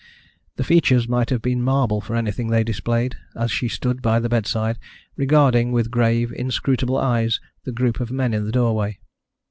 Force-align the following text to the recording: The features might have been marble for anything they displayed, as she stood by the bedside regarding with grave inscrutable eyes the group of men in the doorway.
The 0.55 0.63
features 0.63 1.07
might 1.07 1.29
have 1.29 1.43
been 1.43 1.61
marble 1.61 2.01
for 2.01 2.15
anything 2.15 2.47
they 2.47 2.63
displayed, 2.63 3.15
as 3.35 3.51
she 3.51 3.67
stood 3.67 4.01
by 4.01 4.19
the 4.19 4.29
bedside 4.29 4.79
regarding 5.15 5.71
with 5.71 5.91
grave 5.91 6.31
inscrutable 6.35 6.97
eyes 6.97 7.39
the 7.65 7.71
group 7.71 7.99
of 7.99 8.09
men 8.09 8.33
in 8.33 8.43
the 8.45 8.51
doorway. 8.51 8.97